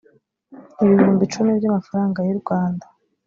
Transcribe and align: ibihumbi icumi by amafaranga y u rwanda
ibihumbi 0.83 1.21
icumi 1.27 1.51
by 1.57 1.65
amafaranga 1.69 2.19
y 2.27 2.31
u 2.35 2.37
rwanda 2.41 2.85